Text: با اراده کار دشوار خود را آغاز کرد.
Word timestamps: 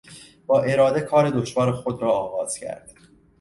با 0.47 0.61
اراده 0.61 1.01
کار 1.01 1.29
دشوار 1.29 1.71
خود 1.71 2.01
را 2.01 2.11
آغاز 2.11 2.57
کرد. 2.57 2.91